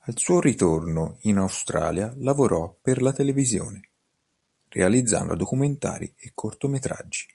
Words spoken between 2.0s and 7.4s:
lavorò per la televisione, realizzando documentari e cortometraggi.